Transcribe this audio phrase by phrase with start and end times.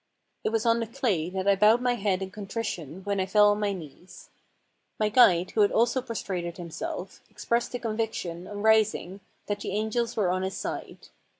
[0.43, 3.51] It was on the clay that I bowed my head in contrition when I fell
[3.51, 4.31] on my knees.
[4.99, 9.69] My guide, who had also pros trated himself, expressed the conviction, on rising, that the
[9.69, 11.09] angels were on his side.